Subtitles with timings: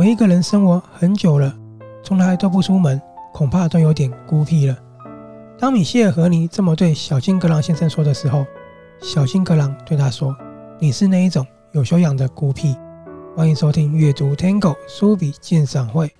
[0.00, 1.54] 我一个人生活很久了，
[2.02, 2.98] 从来都不出门，
[3.34, 4.74] 恐怕都有点孤僻了。”
[5.60, 8.46] 当米歇尔·和尼这么对小金格朗先生说的时候，
[9.02, 10.34] 小金格朗对他说
[10.80, 12.74] ：“你是那一种有修养的孤僻。”
[13.36, 16.10] 欢迎收听阅读 Tango 书笔鉴赏会。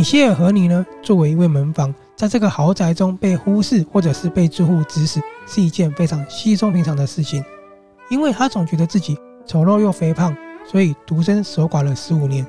[0.00, 7.44] 米歇尔·和你呢，作为一位门房，在这个豪宅中被忽视，或者是被住户指使，是一件非常稀松平常的事情。
[8.08, 10.34] 因为他总觉得自己丑陋又肥胖，
[10.66, 12.46] 所以独身守寡了十五年。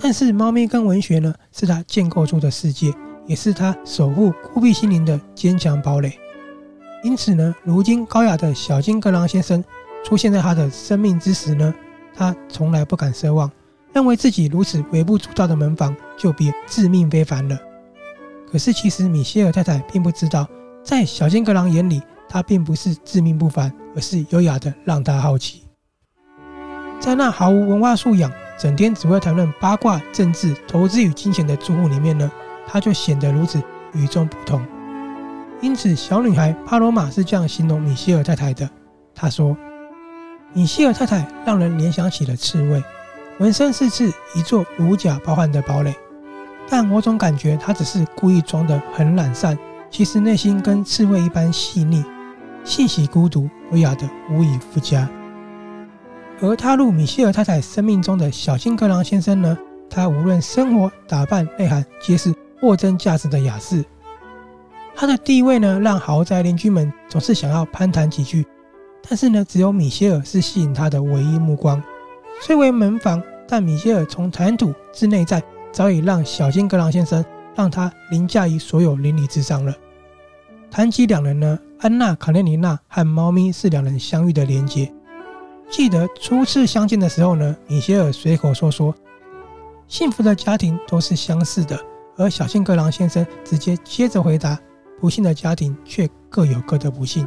[0.00, 2.90] 但是，猫咪跟文学呢，是他建构出的世界，
[3.26, 6.18] 也是他守护孤僻心灵的坚强堡垒。
[7.02, 9.62] 因此呢，如今高雅的小金格朗先生
[10.06, 11.74] 出现在他的生命之时呢，
[12.16, 13.50] 他从来不敢奢望。
[13.94, 17.56] 认为自己如此微不足道的门房就别自命非凡了。
[18.50, 20.46] 可是其实米歇尔太太并不知道，
[20.82, 25.62] 在小金格朗眼里，他并不是自命不凡，而是优雅的让他好奇。
[27.00, 32.30] 在那毫无文化素养、整天只会谈论八卦、政治、投资与金钱的住户里面呢，
[32.66, 34.64] 他就显得如此与众不同。
[35.60, 38.68] 因此，小女孩帕罗玛是这样形容米歇尔太太的
[39.14, 39.56] ：“她说，
[40.52, 42.82] 米歇尔太太让人联想起了刺猬。”
[43.38, 45.94] 浑身是刺，一座如假包换的堡垒，
[46.68, 49.58] 但我总感觉他只是故意装得很懒散，
[49.90, 52.04] 其实内心跟刺猬一般细腻，
[52.62, 55.08] 性喜孤独，优雅的无以复加。
[56.40, 59.58] 而踏入米歇尔太太生命中的小金格朗先生呢，
[59.90, 63.84] 他无论生活、打扮、内涵，皆是货真价实的雅士。
[64.94, 68.46] 他的地位呢，让豪宅邻居们总是想要攀谈几句，
[69.08, 71.82] 但是呢，只有米歇尔是吸引他的唯一目光。
[72.46, 77.24] 虽为门房，但米歇尔从谈吐至内在，早已让小金格朗先生
[77.54, 79.74] 让他凌驾于所有邻里之上了。
[80.70, 84.92] 谈及两人呢，安娜·卡列尼娜和猫咪是两人相遇的连结。
[85.70, 88.94] 记得初次相见的时候呢，米歇尔随口说说，
[89.88, 91.80] 幸福的家庭都是相似的，
[92.18, 94.60] 而小金格朗先生直接接着回答，
[95.00, 97.26] 不幸的家庭却各有各的不幸。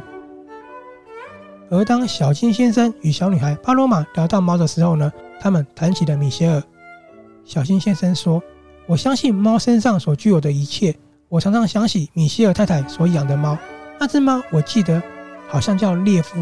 [1.70, 6.62] 而当小金先生与小女孩帕罗马聊到猫的时候呢，他们谈起了米歇尔。
[7.44, 8.42] 小金先生说
[8.88, 10.94] ：“我相信猫身上所具有的一切。
[11.28, 13.56] 我常常想起米歇尔太太所养的猫，
[14.00, 15.02] 那只猫我记得
[15.46, 16.40] 好像叫列夫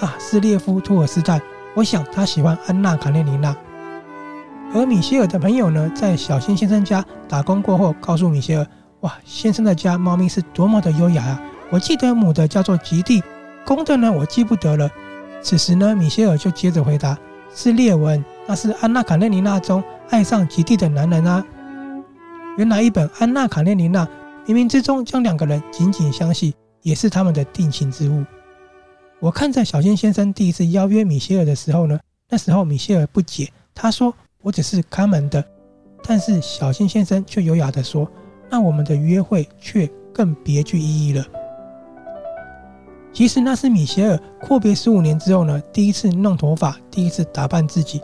[0.00, 1.40] 啊，是列夫·托尔斯泰。
[1.74, 3.56] 我想他喜欢安娜·卡列尼娜。”
[4.74, 8.66] 而米歇尔的朋友呢，在小金先生家打工过后，告诉米歇尔
[9.00, 11.42] ：“哇，先生的家猫咪是多么的优雅啊！
[11.70, 13.22] 我记得母的叫做吉蒂。”
[13.66, 14.90] 公的呢，我记不得了。
[15.42, 17.18] 此时呢，米歇尔就接着回答
[17.54, 21.44] ：“是列文，那是安娜·卡列尼娜中爱上极地的男人啊。”
[22.58, 24.04] 原来一本《安娜·卡列尼娜》
[24.46, 28.24] 冥冥之中将两个人紧紧相系，也是他们的定情之物。
[29.18, 34.12] 我看在小金先生第一次邀约米歇尔的时候呢，那时候米歇尔不解，他说
[34.42, 35.42] ：“我只是看门的。”
[36.04, 38.10] 但是小金先生却优雅地说
[38.50, 41.24] ：“那我们的约会却更别具意义了。”
[43.12, 48.00] 其实那是米歇尔阔别十五年之后呢，第一次弄头发，第一次打扮自己，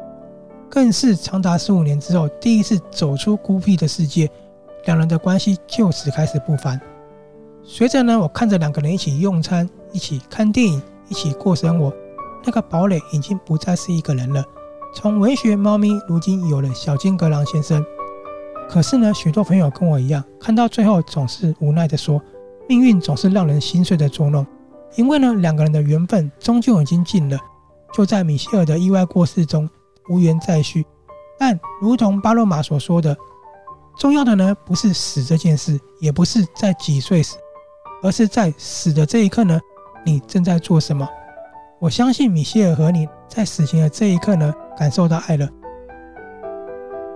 [0.69, 4.29] 更是长达十五年之后第一次走出孤僻的世界。
[4.85, 6.81] 两人的关系就此开始不凡。
[7.65, 11.93] 随着呢，我看着两个人一起用餐，一起看电影，一起过生活，
[12.45, 14.45] 那个堡垒已经不再是一个人了。
[14.95, 17.85] 从文学猫咪，如今有了小金格朗先生。
[18.69, 22.21] 可是呢，许多朋友跟我一样，看到最后总是无奈地说，
[22.69, 24.47] 命运总是让人心碎的捉弄。
[24.95, 27.39] 因为呢，两个人的缘分终究已经尽了，
[27.93, 29.69] 就在米歇尔的意外过世中
[30.09, 30.87] 无缘再续。
[31.39, 33.15] 但如同巴洛玛所说的，
[33.99, 37.37] 重要的呢不是死这件事，也不是在几岁死，
[38.03, 39.61] 而是在死的这一刻呢，
[40.05, 41.07] 你正在做什么？
[41.79, 45.47] 我相信米歇尔和你在死前的这一刻呢，感受到爱了。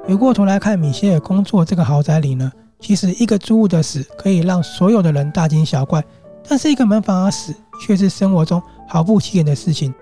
[0.05, 6.05] 回过头来看米歇尔工作这个豪宅里呢，其实一个租户的死可以让所有的人大惊小怪，
[6.49, 7.55] 但是一个门房而死。
[7.81, 9.95] 却是生活中毫不起眼的事情。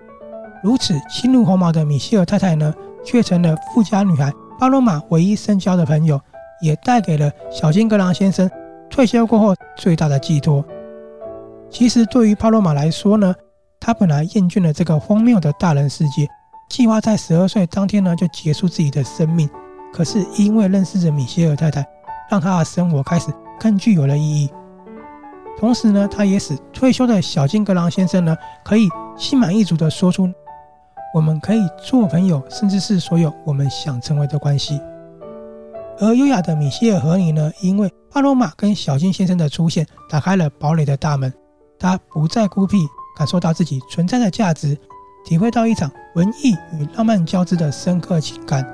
[0.64, 2.74] 如此轻如鸿毛的米歇尔太太呢，
[3.04, 6.20] 却成了富家女孩巴罗玛唯一深交的朋友，
[6.60, 8.50] 也带给了小金格朗先生
[8.90, 10.64] 退休过后最大的寄托。
[11.70, 13.32] 其实对于巴罗玛来说呢，
[13.78, 16.26] 她本来厌倦了这个荒谬的大人世界，
[16.68, 19.48] 计划在十二岁当天呢就结束自己的生命。
[19.92, 21.86] 可是因为认识着米歇尔太太，
[22.28, 24.50] 让她的生活开始更具有了意义。
[25.58, 30.32] 同时呢，他也使退休的小金格朗先生呢，可以心满意足地说出
[31.12, 34.80] ：“我们可以做朋友，甚至是所有我们想成为的关系。”
[35.98, 41.34] 而优雅的米歇尔·和你呢，因为巴罗马跟小金先生的出现，打开了堡垒的大门，
[41.76, 42.78] 他不再孤僻，
[43.16, 44.78] 感受到自己存在的价值，
[45.24, 48.64] 体会到一场文艺与浪漫交织的深刻情感。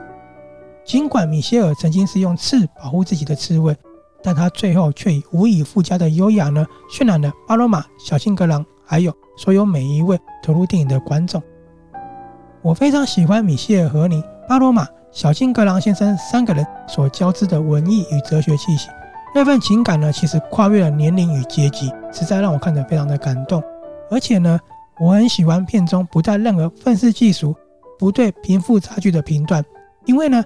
[0.85, 3.75] 尽管米歇尔曾经是用刺保护自己的刺猬，
[4.25, 11.43] 但他最后却以无以复加的优雅呢，渲染了巴罗马、小金格朗，还有所有每一位投入电影的观众。
[12.63, 18.89] 我非常喜欢米歇尔·荷妮、巴罗马、小金格朗先生三个人所交织的文艺与哲学气息。
[19.35, 23.63] 那份情感呢，其实跨越了年龄与阶级，实在让我看得非常的感动。
[24.11, 24.59] 而且呢，
[24.99, 27.55] 我很喜欢片中不带任何愤世嫉俗、
[27.99, 29.63] 不对贫富差距的评断。
[30.07, 30.43] 因为呢，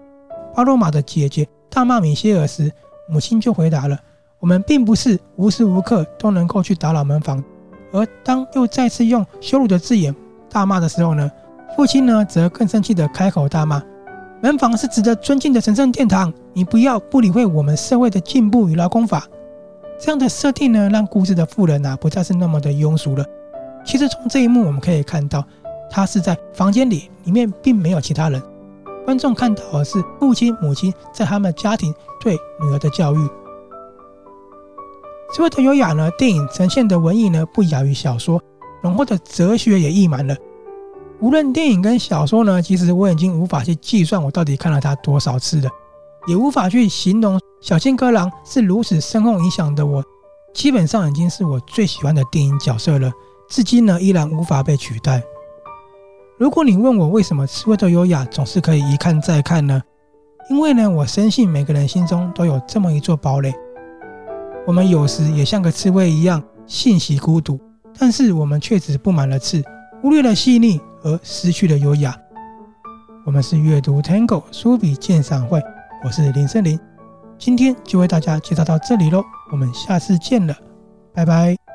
[0.55, 2.73] 巴罗马的姐姐大骂米歇尔时，
[3.09, 3.99] 母亲就回答了
[4.39, 7.43] ：“我们并不是无时无刻都能够去打扰门房。”
[7.91, 10.15] 而当又再次用羞辱的字眼
[10.51, 11.31] 大骂的时候呢，
[11.75, 13.83] 父亲呢则更生气地开口大骂。
[14.43, 19.27] 门房是值得尊敬的神圣殿堂，你不要不理会我们社会的进步与劳工法。
[19.99, 23.25] 这样的设定呢，让故事的富人啊不再是那么的庸俗了。
[23.85, 25.43] 其实从这一幕我们可以看到，
[25.91, 28.41] 他是在房间里，里面并没有其他人。
[29.09, 33.29] 观众看到的是父亲、母亲在他们家庭对女儿的教育。
[35.35, 38.39] 所谓的优雅呢，电影呈现的文艺呢不亚于小说，
[38.83, 40.37] 浓厚的哲学也溢满了。
[41.21, 45.71] 无论电影跟小说呢，其实我已经无法去计算我到底看了它多少次了，
[46.27, 50.05] 也无法去形容小金阁廊是如此深厚影响的我，
[50.53, 53.11] 基本上已经是我最喜欢的电影角色了，
[53.49, 55.23] 至今呢依然无法被取代。
[56.39, 59.83] 如果你问我为什么刺猬的优雅总是可以一看再看呢？
[60.51, 63.53] 因为呢，我深信每个人心中都有这么一座堡垒，
[64.67, 67.61] 我们有时也像个刺猬一样信息孤独，
[67.99, 69.63] 但是我们却只布满了刺，
[70.01, 70.81] 忽略了细腻。
[71.05, 72.13] 而失去了优雅。
[73.25, 75.63] 我们是阅读 Tango 书笔鉴赏会，
[76.05, 76.77] 我是林森林，
[77.39, 80.57] 今天就为大家介绍到这里喽，我们下次见了，
[81.15, 81.68] 拜拜。